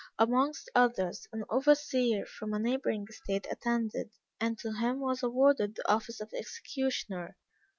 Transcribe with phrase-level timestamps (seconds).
[0.17, 5.87] Amongst others, an overseer from a neighboring estate attended; and to him was awarded the
[5.91, 7.37] office of executioner.